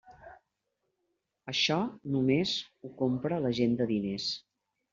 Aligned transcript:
Això 1.53 1.77
només 2.15 2.55
ho 2.89 2.93
compra 3.05 3.41
la 3.47 3.55
gent 3.61 3.79
de 3.83 3.91
diners. 3.97 4.31